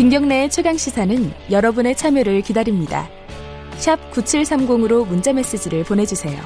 [0.00, 3.06] 김경래의 최강 시사는 여러분의 참여를 기다립니다.
[3.72, 6.40] 샵 9730으로 문자 메시지를 보내주세요.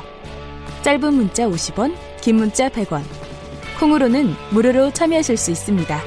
[0.82, 3.02] 짧은 문자 50원, 긴 문자 100원.
[3.78, 6.00] 콩으로는 무료로 참여하실 수 있습니다.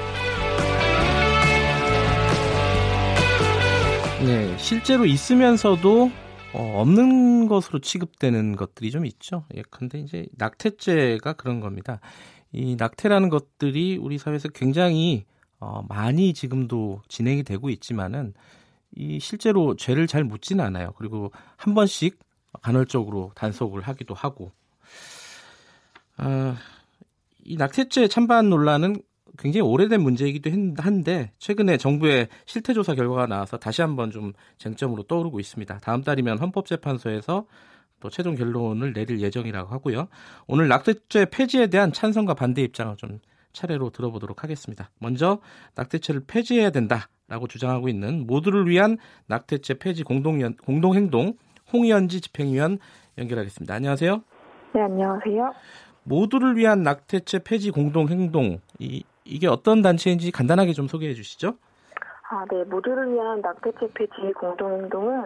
[4.26, 6.12] 네, 실제로 있으면서도
[6.52, 9.46] 어, 없는 것으로 취급되는 것들이 좀 있죠.
[9.56, 12.02] 예, 근데 이제 낙태죄가 그런 겁니다.
[12.52, 15.24] 이 낙태라는 것들이 우리 사회에서 굉장히
[15.60, 18.34] 어, 많이 지금도 진행이 되고 있지만은
[18.96, 20.94] 이 실제로 죄를 잘 묻지는 않아요.
[20.98, 22.20] 그리고 한 번씩
[22.62, 24.52] 간헐적으로 단속을 하기도 하고.
[26.18, 26.56] 어,
[27.44, 29.02] 이 낙태죄 찬반 논란은
[29.38, 30.50] 굉장히 오래된 문제이기도
[30.82, 35.80] 한데 최근에 정부의 실태 조사 결과가 나와서 다시 한번 좀 쟁점으로 떠오르고 있습니다.
[35.80, 37.46] 다음 달이면 헌법재판소에서
[38.00, 40.08] 또 최종 결론을 내릴 예정이라고 하고요.
[40.48, 43.20] 오늘 낙태죄 폐지에 대한 찬성과 반대 입장을 좀
[43.54, 44.90] 차례로 들어보도록 하겠습니다.
[45.00, 45.40] 먼저
[45.76, 51.34] 낙태죄를 폐지해야 된다라고 주장하고 있는 모두를 위한 낙태죄 폐지 공동 공동행동
[51.74, 52.80] 홍의연지 집행위원
[53.18, 53.74] 연결하겠습니다.
[53.74, 54.24] 안녕하세요.
[54.74, 55.54] 네, 안녕하세요.
[56.04, 61.58] 모두를 위한 낙태죄 폐지 공동행동 이 이게 어떤 단체인지 간단하게 좀 소개해 주시죠.
[62.30, 62.64] 아, 네.
[62.66, 65.26] 모두를 위한 낙태죄 폐지 공동행동은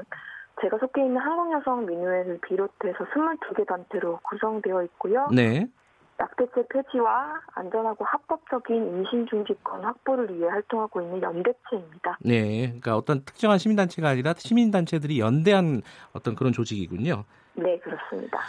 [0.61, 5.27] 제가 속해 있는 한국여성민우회를 비롯해서 22개 단체로 구성되어 있고요.
[5.33, 5.67] 네.
[6.21, 12.19] 낙태죄 폐지와 안전하고 합법적인 임신 중지권 확보를 위해 활동하고 있는 연대체입니다.
[12.21, 15.81] 네, 그러니까 어떤 특정한 시민단체가 아니라 시민단체들이 연대한
[16.13, 17.23] 어떤 그런 조직이군요.
[17.55, 18.39] 네, 그렇습니다.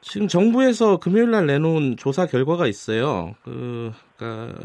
[0.00, 3.34] 지금 정부에서 금요일 날 내놓은 조사 결과가 있어요.
[3.42, 4.56] 그, 그러니까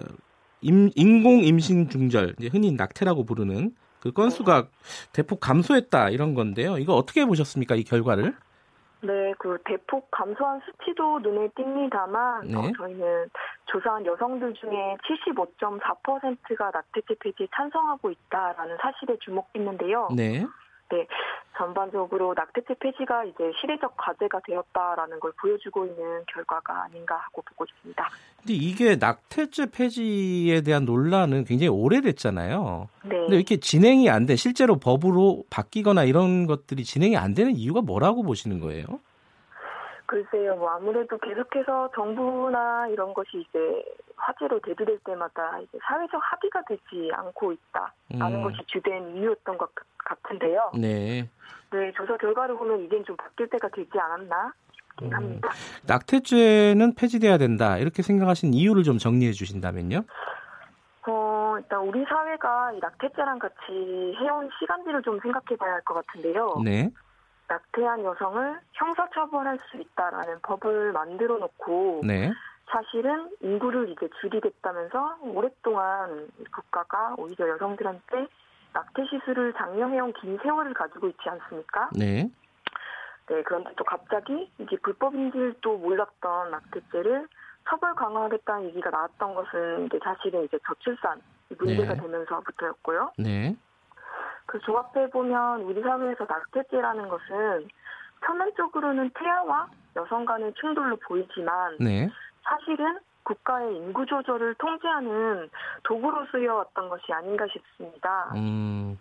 [0.61, 3.71] 임, 인공 임신 중절, 이제 흔히 낙태라고 부르는
[4.01, 4.67] 그 건수가
[5.13, 6.77] 대폭 감소했다 이런 건데요.
[6.77, 7.75] 이거 어떻게 보셨습니까?
[7.75, 8.35] 이 결과를?
[9.01, 12.55] 네, 그 대폭 감소한 수치도 눈에 띕니다만 네.
[12.55, 13.29] 어, 저희는
[13.65, 20.09] 조사한 여성들 중에 75.4%가 낙태죄 폐지에 찬성하고 있다라는 사실에 주목했는데요.
[20.15, 20.45] 네.
[20.89, 21.05] 네,
[21.57, 28.09] 전반적으로 낙태죄 폐지가 이제 시대적 과제가 되었다라는 걸 보여주고 있는 결과가 아닌가 하고 보고 있습니다.
[28.37, 32.87] 근데 이게 낙태죄 폐지에 대한 논란은 굉장히 오래됐잖아요.
[33.03, 33.17] 네.
[33.17, 38.23] 근데 이렇게 진행이 안 돼, 실제로 법으로 바뀌거나 이런 것들이 진행이 안 되는 이유가 뭐라고
[38.23, 38.85] 보시는 거예요?
[40.13, 47.11] 글쎄요, 뭐 아무래도 계속해서 정부나 이런 것이 이제 화제로 대두될 때마다 이제 사회적 합의가 되지
[47.13, 48.41] 않고 있다라는 음.
[48.43, 50.71] 것이 주된 이유였던 것 같- 같은데요.
[50.73, 51.29] 네.
[51.71, 55.13] 네, 조사 결과를 보면 이젠 좀 바뀔 때가 되지 않았나 싶긴 음.
[55.13, 55.49] 합니다.
[55.85, 57.77] 낙태죄는 폐지돼야 된다.
[57.77, 60.05] 이렇게 생각하신 이유를 좀 정리해 주신다면요.
[61.07, 66.61] 어, 일단 우리 사회가 이 낙태죄랑 같이 해온 시간들을 좀 생각해 봐야 할 것 같은데요.
[66.65, 66.89] 네.
[67.49, 72.31] 낙태한 여성을 형사처벌할 수 있다라는 법을 만들어 놓고 네.
[72.67, 78.27] 사실은 인구를 이제 줄이겠다면서 오랫동안 국가가 오히려 여성들한테
[78.73, 81.89] 낙태 시술을 장려해온 긴 세월을 가지고 있지 않습니까?
[81.97, 82.29] 네.
[83.29, 87.27] 네, 그런데 또 갑자기 이게 불법인 줄도 몰랐던 낙태죄를
[87.67, 91.21] 처벌 강화하겠다는 얘기가 나왔던 것은 이제 사실은 이제 저출산
[91.57, 92.01] 문제가 네.
[92.01, 93.11] 되면서부터였고요.
[93.17, 93.55] 네.
[94.49, 97.67] 그 종합해 보면 우리 사회에서 낙태죄라는 것은
[98.21, 102.09] 표면적으로는 태아와 여성 간의 충돌로 보이지만 네.
[102.41, 105.49] 사실은 국가의 인구 조절을 통제하는
[105.83, 108.31] 도구로 쓰여왔던 것이 아닌가 싶습니다.
[108.35, 108.97] 음.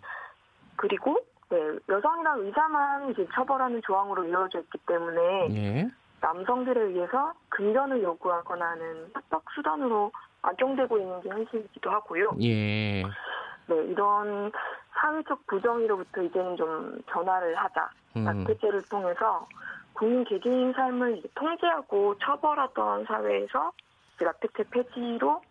[0.75, 1.17] 그리고
[1.49, 1.57] 네,
[1.89, 5.89] 여성이랑 의사만 이제 처벌하는 조항으로 이루어져 있기 때문에 예.
[6.21, 10.11] 남성들에 의해서 금전을 요구하거나 하는 협박 수단으로
[10.43, 12.35] 악용되고 있는 게 현실이기도 하고요.
[12.39, 13.01] 예.
[13.01, 14.51] 네, 이런
[14.99, 17.89] 사회적 부정의로부터 이제는 좀 전화를 하자.
[18.17, 18.23] 음.
[18.23, 19.47] 낙태죄를 통해서
[19.93, 23.71] 국민 개개인 삶을 통제하고 처벌하던 사회에서
[24.19, 25.41] 낙태죄 폐지로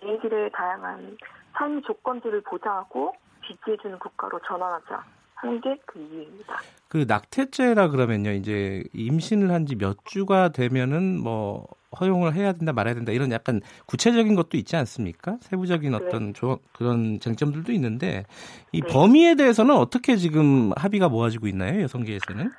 [0.00, 1.16] 개인들의 다양한
[1.54, 3.14] 삶 조건들을 보장하고
[3.46, 5.04] 지지해주는 국가로 전환하자
[5.36, 6.56] 하는 게 그 이유입니다.
[6.88, 8.30] 그 낙태죄라 그러면요.
[8.32, 11.66] 이제 임신을 한 지 몇 주가 되면은 뭐
[12.00, 15.36] 허용을 해야 된다 말아야 된다 이런 약간 구체적인 것도 있지 않습니까?
[15.40, 15.96] 세부적인 네.
[15.96, 18.24] 어떤 조, 그런 쟁점들도 있는데
[18.72, 18.88] 이 네.
[18.92, 21.82] 범위에 대해서는 어떻게 지금 합의가 모아지고 있나요?
[21.82, 22.50] 여성계에서는?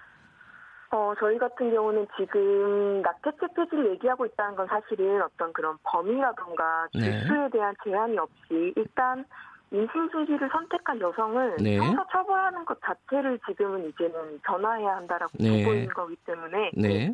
[0.91, 7.19] 어, 저희 같은 경우는 지금 낙태죄 폐지를 얘기하고 있다는 건 사실은 어떤 그런 범위라던가 네.
[7.19, 9.25] 주수에 대한 제한이 없이 일단
[9.71, 11.77] 임신 중지를 선택한 여성을 네.
[11.77, 15.63] 형사 처벌하는 것 자체를 지금은 이제는 전화해야 한다라고 네.
[15.63, 17.13] 보고 있는 거기 때문에 네.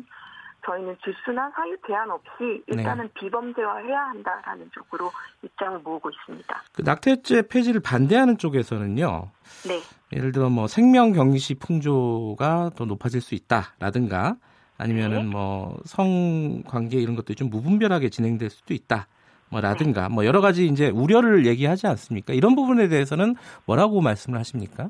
[0.66, 5.10] 저희는 주수나 사유 제한 없이 일단은 비범죄화해야 한다라는 쪽으로
[5.42, 6.62] 입장을 모으고 있습니다.
[6.72, 9.30] 그 낙태죄 폐지를 반대하는 쪽에서는요.
[9.68, 9.80] 네,
[10.12, 14.36] 예를 들어 뭐 생명 경시 풍조가 더 높아질 수 있다라든가
[14.78, 15.24] 아니면은 네.
[15.24, 19.06] 뭐 성 관계 이런 것들이 좀 무분별하게 진행될 수도 있다.
[19.50, 22.32] 뭐 라든가 뭐 여러 가지 이제 우려를 얘기하지 않습니까?
[22.32, 23.36] 이런 부분에 대해서는
[23.66, 24.88] 뭐라고 말씀을 하십니까?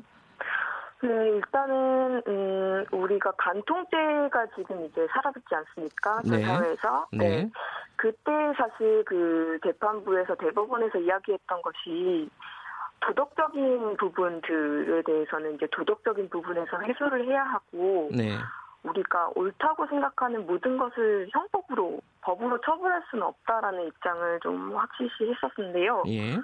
[1.05, 6.21] 네, 일단은 음, 우리가 간통죄가 지금 이제 사라졌지 않습니까?
[6.23, 6.43] 전 네.
[6.43, 7.07] 사회에서.
[7.11, 7.49] 네.
[7.95, 12.29] 그때 사실 그 재판부에서 대법원에서 이야기했던 것이
[13.01, 18.37] 도덕적인 부분들에 대해서는 이제 도덕적인 부분에서 해소를 해야 하고 네.
[18.83, 26.03] 우리가 옳다고 생각하는 모든 것을 형법으로 법으로 처벌할 수는 없다라는 입장을 좀 확실시 했었는데요.
[26.07, 26.35] 예.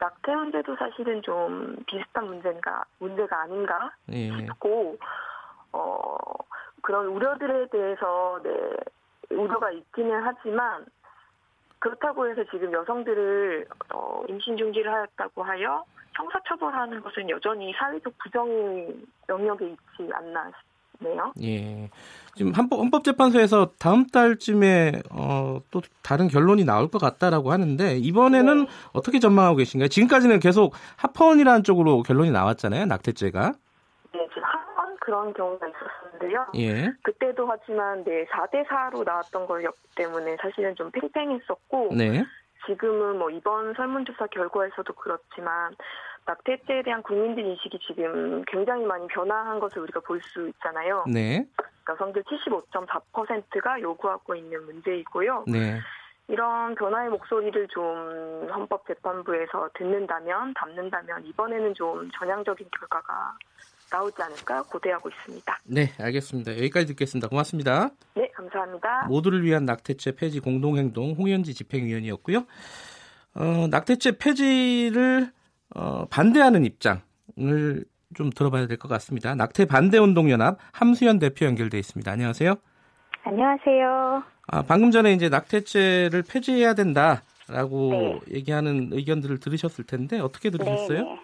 [0.00, 4.30] 낙태 문제도 사실은 좀 비슷한 문제가 문제가 아닌가 예.
[4.30, 4.96] 싶고
[5.72, 6.16] 어
[6.82, 8.76] 그런 우려들에 대해서 네
[9.30, 10.86] 우려가 있기는 하지만
[11.78, 18.48] 그렇다고 해서 지금 여성들을 어, 임신 중지를 하였다고 하여 형사처벌하는 것은 여전히 사회적 부정
[19.28, 20.69] 영역에 있지 않나 싶
[21.00, 21.32] 네요.
[21.42, 21.90] 예.
[22.36, 28.64] 지금 헌법, 헌법 재판소에서 다음 달쯤에 어, 또 다른 결론이 나올 것 같다라고 하는데 이번에는
[28.64, 28.70] 네.
[28.92, 29.88] 어떻게 전망하고 계신가요?
[29.88, 32.86] 지금까지는 계속 합헌이라는 쪽으로 결론이 나왔잖아요.
[32.86, 33.52] 낙태죄가.
[34.12, 36.46] 네, 지금 한번 그런 경우가 있었는데요.
[36.56, 36.92] 예.
[37.02, 42.24] 그때도 하지만 네 4대 4로 나왔던 거였기 때문에 사실은 좀 팽팽했었고 네.
[42.66, 45.74] 지금은 뭐 이번 설문조사 결과에서도 그렇지만
[46.30, 51.04] 낙태죄에 대한 국민들 인식이 지금 굉장히 많이 변화한 것을 우리가 볼 수 있잖아요.
[51.08, 51.44] 네.
[51.88, 55.44] 여성들 75.4%가 요구하고 있는 문제이고요.
[55.48, 55.80] 네.
[56.28, 63.36] 이런 변화의 목소리를 좀 헌법재판부에서 듣는다면, 담는다면 이번에는 좀 전향적인 결과가
[63.90, 65.58] 나오지 않을까 고대하고 있습니다.
[65.64, 66.52] 네, 알겠습니다.
[66.52, 67.26] 여기까지 듣겠습니다.
[67.26, 67.90] 고맙습니다.
[68.14, 69.06] 네, 감사합니다.
[69.08, 72.44] 모두를 위한 낙태죄 폐지 공동행동 홍현지 집행위원이었고요.
[73.34, 75.32] 어, 낙태죄 폐지를
[75.74, 77.84] 어, 반대하는 입장을
[78.14, 79.34] 좀 들어봐야 될 것 같습니다.
[79.34, 82.10] 낙태 반대 운동 연합 함수연 대표 연결돼 있습니다.
[82.10, 82.54] 안녕하세요.
[83.22, 84.22] 안녕하세요.
[84.48, 88.20] 아, 방금 전에 이제 낙태죄를 폐지해야 된다라고 네.
[88.34, 90.98] 얘기하는 의견들을 들으셨을 텐데 어떻게 들으셨어요?
[90.98, 91.20] 네 네.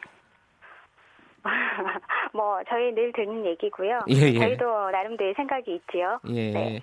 [2.33, 4.01] 뭐 저희 늘 듣는 얘기고요.
[4.11, 4.39] 예, 예.
[4.39, 6.21] 저희도 나름대로 생각이 있지요.
[6.29, 6.51] 예.
[6.53, 6.83] 네.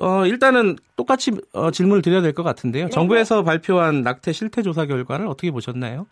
[0.00, 2.84] 어, 일단은 똑같이 어, 질문을 드려야 될 것 같은데요.
[2.86, 2.90] 네.
[2.90, 6.06] 정부에서 발표한 낙태 실태 조사 결과를 어떻게 보셨나요?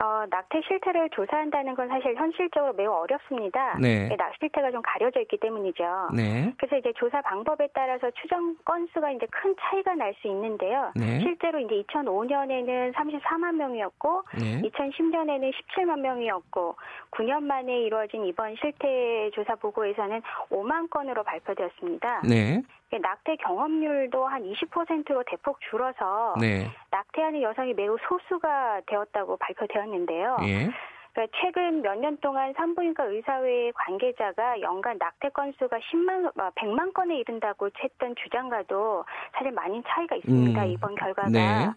[0.00, 0.15] Oh.
[0.30, 3.76] 낙태 실태를 조사한다는 건 사실 현실적으로 매우 어렵습니다.
[3.80, 4.08] 네.
[4.16, 6.08] 낙 실태가 좀 가려져 있기 때문이죠.
[6.14, 6.52] 네.
[6.58, 10.92] 그래서 이제 조사 방법에 따라서 추정 건수가 이제 큰 차이가 날 수 있는데요.
[10.94, 11.20] 네.
[11.20, 14.62] 실제로 이제 2005년에는 34만 명이었고 네.
[14.62, 16.76] 2010년에는 17만 명이었고
[17.10, 22.22] 9년 만에 이루어진 이번 실태 조사 보고에서는 5만 건으로 발표되었습니다.
[22.28, 22.62] 네.
[22.88, 26.70] 낙태 경험률도 한 20%로 대폭 줄어서 네.
[26.90, 30.15] 낙태하는 여성이 매우 소수가 되었다고 발표되었는데요.
[30.42, 30.70] 예.
[31.12, 37.70] 그러니까 최근 몇 년 동안 산부인과 의사회 관계자가 연간 낙태 건수가 10만, 100만 건에 이른다고
[37.82, 40.62] 했던 주장과도 사실 많이 차이가 있습니다.
[40.62, 41.28] 음, 이번 결과가.
[41.30, 41.70] 네.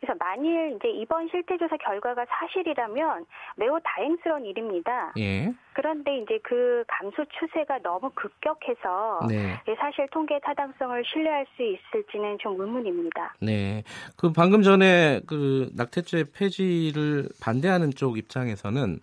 [0.00, 3.26] 그래서 만일 이제 이번 실태조사 결과가 사실이라면
[3.56, 5.12] 매우 다행스러운 일입니다.
[5.18, 5.52] 예.
[5.74, 9.58] 그런데 이제 그 감소 추세가 너무 급격해서 네.
[9.78, 13.34] 사실 통계 타당성을 신뢰할 수 있을지는 좀 의문입니다.
[13.40, 13.82] 네.
[14.16, 19.00] 그 방금 전에 그 낙태죄 폐지를 반대하는 쪽 입장에서는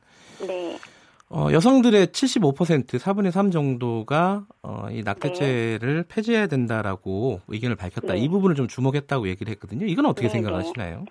[0.48, 0.78] 네.
[1.30, 8.14] 어, 여성들의 75% 4분의 3 정도가 어, 이 낙태죄를 폐지해야 된다라고 의견을 밝혔다.
[8.14, 8.20] 네.
[8.20, 9.86] 이 부분을 좀 주목했다고 얘기를 했거든요.
[9.86, 11.06] 이건 어떻게 네, 생각하시나요?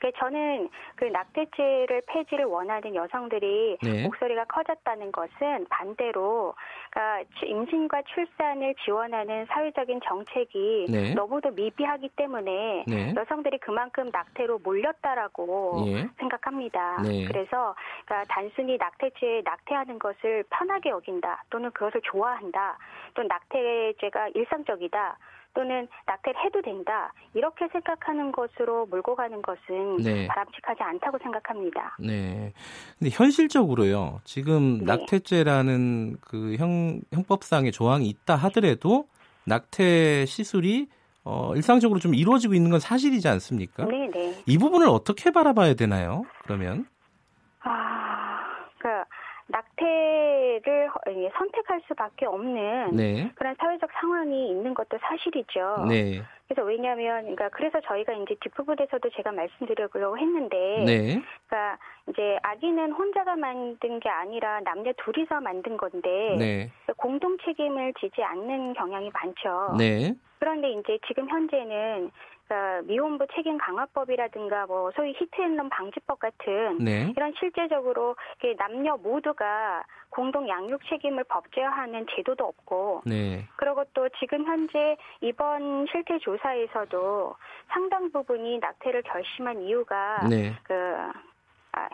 [0.00, 4.02] 그 저는 그 낙태죄를 폐지를 원하는 여성들이 네.
[4.02, 6.54] 목소리가 커졌다는 것은 반대로
[6.90, 11.14] 그러니까 추- 임신과 출산을 지원하는 사회적인 정책이 네.
[11.14, 13.14] 너무도 미비하기 때문에 네.
[13.16, 16.08] 여성들이 그만큼 낙태로 몰렸다라고 예.
[16.18, 17.02] 생각합니다.
[17.02, 17.24] 네.
[17.26, 17.74] 그래서
[18.04, 22.78] 그러니까 단순히 낙태죄에 낙태하는 것을 편하게 여긴다 또는 그것을 좋아한다
[23.14, 25.18] 또는 낙태죄가 일상적이다
[25.56, 30.26] 또는 낙태를 해도 된다 이렇게 생각하는 것으로 몰고 가는 것은 네.
[30.26, 31.96] 바람직하지 않다고 생각합니다.
[31.98, 32.52] 네.
[32.98, 34.20] 근데 현실적으로요.
[34.24, 34.84] 지금 네.
[34.84, 39.08] 낙태죄라는 그 형, 형법상의 조항이 있다 하더라도
[39.46, 40.88] 낙태 시술이
[41.24, 43.86] 어, 일상적으로 좀 이루어지고 있는 건 사실이지 않습니까?
[43.86, 44.42] 네, 네.
[44.46, 46.24] 이 부분을 어떻게 바라봐야 되나요?
[46.44, 46.86] 그러면
[47.60, 48.38] 아,
[48.78, 49.08] 그러니까
[49.48, 49.84] 낙태
[50.64, 53.30] 를 허- 예, 선택할 수밖에 없는 네.
[53.34, 55.86] 그런 사회적 상황이 있는 것도 사실이죠.
[55.88, 56.22] 네.
[56.48, 61.22] 그래서 왜냐하면, 그러니까 그래서 저희가 이제 뒷부분에서도 제가 말씀드리려고 했는데, 네.
[61.48, 66.70] 그러니까 이제 아기는 혼자가 만든 게 아니라 남녀 둘이서 만든 건데 네.
[66.96, 69.74] 공동 책임을 지지 않는 경향이 많죠.
[69.76, 70.14] 네.
[70.38, 72.10] 그런데 이제 지금 현재는
[72.46, 77.12] 그러니까 미혼부 책임 강화법이라든가 뭐 소위 히트앤런 방지법 같은 네.
[77.16, 78.14] 이런 실제적으로
[78.56, 79.82] 남녀 모두가
[80.16, 83.46] 공동 양육 책임을 법제화하는 제도도 없고 네.
[83.56, 87.34] 그리고 또 지금 현재 이번 실태 조사에서도
[87.68, 90.54] 상당 부분이 낙태를 결심한 이유가 네.
[90.62, 91.12] 그 아,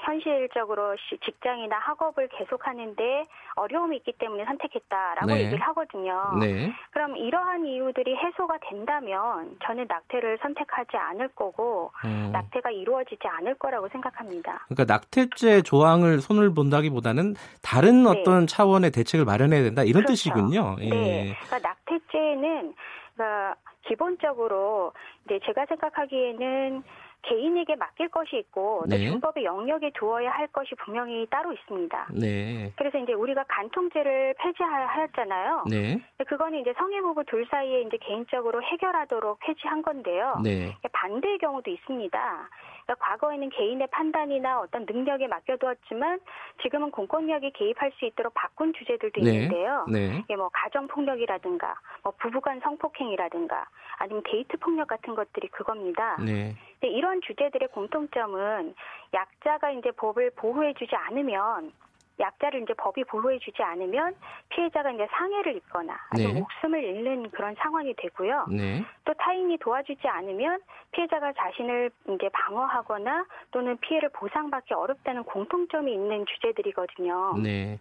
[0.05, 3.25] 현실적으로 직장이나 학업을 계속하는데
[3.57, 5.45] 어려움이 있기 때문에 선택했다라고 네.
[5.45, 6.39] 얘기를 하거든요.
[6.41, 6.73] 네.
[6.91, 12.31] 그럼 이러한 이유들이 해소가 된다면 저는 낙태를 선택하지 않을 거고 음.
[12.33, 14.67] 낙태가 이루어지지 않을 거라고 생각합니다.
[14.69, 18.11] 그러니까 낙태죄 조항을 손을 본다기보다는 다른 네.
[18.11, 20.13] 어떤 차원의 대책을 마련해야 된다 이런 그렇죠.
[20.13, 20.77] 뜻이군요.
[20.81, 20.89] 예.
[20.89, 21.35] 네.
[21.47, 22.75] 그러니까 낙태죄는
[23.15, 24.93] 그러니까 기본적으로
[25.25, 26.83] 이제 제가 생각하기에는
[27.23, 29.09] 개인에게 맡길 것이 있고 또 네.
[29.09, 32.09] 준법의 영역에 두어야 할 것이 분명히 따로 있습니다.
[32.21, 32.73] 네.
[32.77, 35.65] 그래서 이제 우리가 간통죄를 폐지하였잖아요.
[35.71, 36.01] 네.
[36.27, 40.41] 그거는 이제 성애 부부 둘 사이에 이제 개인적으로 해결하도록 폐지한 건데요.
[40.43, 40.77] 네.
[40.93, 42.49] 반대의 경우도 있습니다.
[42.85, 46.21] 그러니까 과거에는 개인의 판단이나 어떤 능력에 맡겨두었지만
[46.63, 49.31] 지금은 공권력이 개입할 수 있도록 바꾼 주제들도 네.
[49.31, 49.87] 있는데요.
[49.89, 50.19] 네.
[50.25, 53.67] 이게 뭐 가정 폭력이라든가 뭐 부부간 성폭행이라든가
[53.99, 56.17] 아니면 데이트 폭력 같은 것들이 그겁니다.
[56.17, 56.55] 네.
[56.83, 58.75] 근데 이런 주제들의 공통점은
[59.15, 61.73] 약자가 이제 법을 보호해주지 않으면
[62.19, 64.15] 약자를 이제 법이 보호해주지 않으면
[64.49, 66.41] 피해자가 이제 상해를 입거나 아니면 네.
[66.41, 68.47] 목숨을 잃는 그런 상황이 되고요.
[68.51, 68.85] 네.
[69.05, 70.61] 또 타인이 도와주지 않으면
[70.91, 77.39] 피해자가 자신을 이제 방어하거나 또는 피해를 보상받기 어렵다는 공통점이 있는 주제들이거든요.
[77.43, 77.79] 네.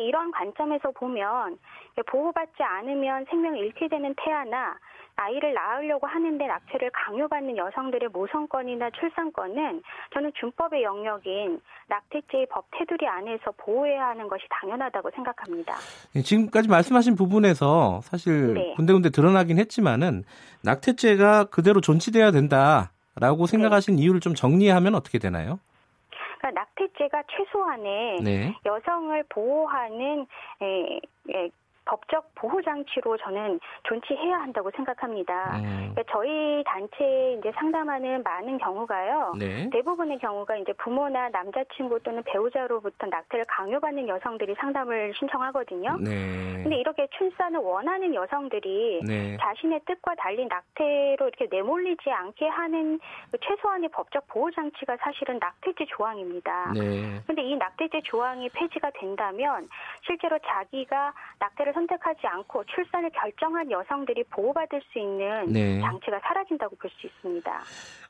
[0.00, 1.58] 이런 관점에서 보면
[2.06, 4.76] 보호받지 않으면 생명을 잃게 되는 태아나
[5.16, 9.82] 아이를 낳으려고 하는데 낙태를 강요받는 여성들의 모성권이나 출산권은
[10.14, 15.76] 저는 준법의 영역인 낙태죄의 법 테두리 안에서 보호해야 하는 것이 당연하다고 생각합니다.
[16.14, 18.74] 네, 지금까지 말씀하신 부분에서 사실 네.
[18.76, 20.24] 군데군데 드러나긴 했지만은
[20.64, 25.58] 낙태죄가 그대로 존치돼야 된다라고 생각하신 이유를 좀 정리하면 어떻게 되나요?
[26.42, 28.54] 그러니까 낙태죄가 최소한의 네.
[28.66, 30.26] 여성을 보호하는
[30.60, 31.00] 에,
[31.34, 31.50] 에,
[31.84, 35.56] 법적 보호 장치로 저는 존치해야 한다고 생각합니다.
[35.56, 39.34] 음, 그러니까 저희 단체에 이제 상담하는 많은 경우가요.
[39.38, 39.68] 네.
[39.70, 45.98] 대부분의 경우가 이제 부모나 남자친구 또는 배우자로부터 낙태를 강요받는 여성들이 상담을 신청하거든요.
[46.00, 46.62] 네.
[46.62, 49.36] 근데 이렇게 출산을 원하는 여성들이 네.
[49.40, 55.86] 자신의 뜻과 달리 낙태로 이렇게 내몰리지 않게 하는 그 최소한의 법적 보호 장치가 사실은 낙태죄
[55.88, 56.72] 조항입니다.
[56.74, 57.20] 네.
[57.26, 59.68] 근데 이 낙태죄 조항이 폐지가 된다면
[60.06, 65.80] 실제로 자기가 낙태를 선택하지 않고 출산을 결정한 여성들이 보호받을 수 있는 네.
[65.80, 67.50] 장치가 사라진다고 볼 수 있습니다.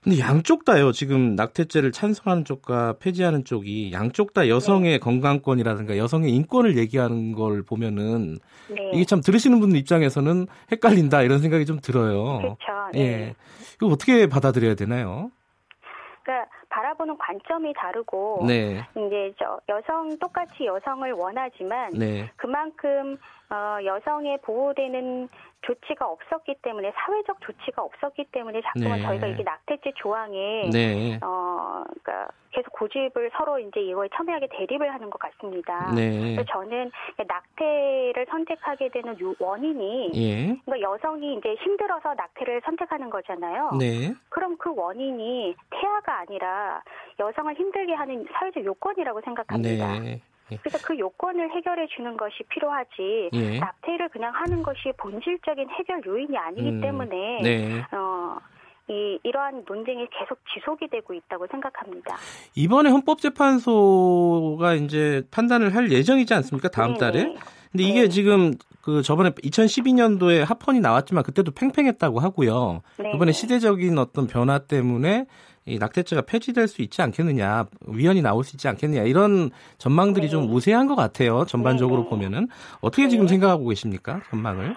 [0.03, 0.91] 근데 양쪽 다요.
[0.93, 8.39] 지금 낙태죄를 찬성하는 쪽과 폐지하는 쪽이 양쪽 다 여성의 건강권이라든가 여성의 인권을 얘기하는 걸 보면은
[8.69, 8.91] 네.
[8.95, 12.39] 이게 참 들으시는 분들 입장에서는 헷갈린다 이런 생각이 좀 들어요.
[12.39, 12.59] 그렇죠.
[12.95, 13.01] 네.
[13.01, 13.35] 예.
[13.77, 15.31] 이거 어떻게 받아들여야 되나요?
[16.73, 18.83] 바라보는 관점이 다르고 네.
[18.93, 22.31] 이제 저 여성 똑같이 여성을 원하지만 네.
[22.37, 23.19] 그만큼
[23.51, 25.29] 어, 여성의 보호되는
[25.61, 29.07] 조치가 없었기 때문에 사회적 조치가 없었기 때문에 자꾸만 네.
[29.07, 31.19] 저희가 이게 낙태죄 조항에 네.
[31.23, 35.93] 어, 그러니까 계속 고집을 서로 이제 이거에 첨예하게 대립을 하는 것 같습니다.
[35.95, 36.35] 네.
[36.35, 36.91] 그래서 저는
[37.27, 40.57] 낙태를 선택하게 되는 요 원인이 예.
[40.65, 43.73] 그러니까 여성이 이제 힘들어서 낙태를 선택하는 거잖아요.
[43.79, 44.15] 네.
[44.29, 46.83] 그럼 그 원인이 태아가 아니라
[47.19, 49.99] 여성을 힘들게 하는 사회적 요건이라고 생각합니다.
[49.99, 50.21] 네.
[50.51, 50.57] 예.
[50.59, 53.59] 그래서 그 요건을 해결해 주는 것이 필요하지 예.
[53.59, 57.81] 낙태를 그냥 하는 것이 본질적인 해결 요인이 아니기 음, 때문에 네.
[57.93, 58.37] 어,
[58.89, 62.17] 이, 이러한 논쟁이 계속 지속이 되고 있다고 생각합니다.
[62.55, 66.69] 이번에 헌법재판소가 이제 판단을 할 예정이지 않습니까?
[66.69, 66.99] 다음 네네.
[66.99, 67.35] 달에.
[67.71, 68.09] 근데 이게 네.
[68.09, 72.83] 지금 그 저번에 2012년도에 합헌이 나왔지만 그때도 팽팽했다고 하고요.
[72.99, 73.13] 네.
[73.15, 75.27] 이번에 시대적인 어떤 변화 때문에
[75.65, 80.31] 이 낙태죄가 폐지될 수 있지 않겠느냐, 위헌이 나올 수 있지 않겠느냐 이런 전망들이 네.
[80.31, 81.45] 좀 우세한 것 같아요.
[81.47, 82.11] 전반적으로 네, 네.
[82.11, 82.49] 보면은
[82.81, 83.31] 어떻게 지금 네.
[83.31, 84.21] 생각하고 계십니까?
[84.31, 84.75] 전망을?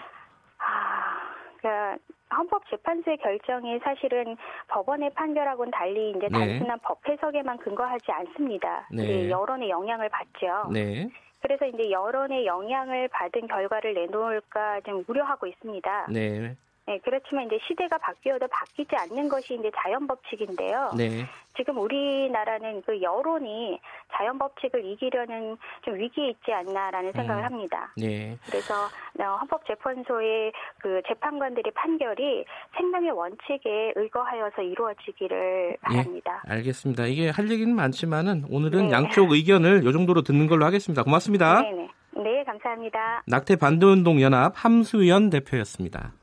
[2.37, 4.35] 헌법재판소의 결정이 사실은
[4.67, 6.29] 법원의 판결하고는 달리 이제 네.
[6.29, 8.87] 단순한 법 해석에만 근거하지 않습니다.
[8.91, 9.29] 네.
[9.29, 10.71] 여론의 영향을 받죠.
[10.71, 11.09] 네,
[11.41, 16.07] 그래서 이제 여론의 영향을 받은 결과를 내놓을까 좀 우려하고 있습니다.
[16.09, 16.55] 네,
[16.87, 20.91] 네, 그렇지만 이제 시대가 바뀌어도 바뀌지 않는 것이 이제 자연 법칙인데요.
[20.95, 21.25] 네,
[21.57, 23.79] 지금 우리나라는 그 여론이
[24.13, 27.45] 자연 법칙을 이기려는 좀 위기에 있지 않나라는 생각을 음.
[27.45, 27.91] 합니다.
[27.97, 28.37] 네.
[28.45, 28.73] 그래서
[29.19, 36.43] 어, 헌법재판소의 그 재판관들의 판결이 생명의 원칙에 의거하여서 이루어지기를 바랍니다.
[36.47, 37.05] 알겠습니다.
[37.07, 38.91] 이게 할 얘기는 많지만은 오늘은 네.
[38.91, 41.03] 양쪽 의견을 요 정도로 듣는 걸로 하겠습니다.
[41.03, 41.61] 고맙습니다.
[41.61, 41.89] 네네.
[42.17, 43.23] 네, 감사합니다.
[43.27, 46.13] 낙태 반대운동 연합 함수연 대표였습니다.